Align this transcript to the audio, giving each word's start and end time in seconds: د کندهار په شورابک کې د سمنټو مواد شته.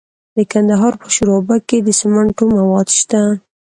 د 0.35 0.37
کندهار 0.51 0.93
په 1.01 1.07
شورابک 1.15 1.61
کې 1.69 1.77
د 1.81 1.89
سمنټو 1.99 2.45
مواد 2.57 2.87
شته. 2.99 3.21